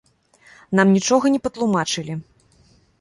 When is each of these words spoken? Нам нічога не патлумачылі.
Нам 0.79 0.87
нічога 0.97 1.25
не 1.35 1.39
патлумачылі. 1.49 2.13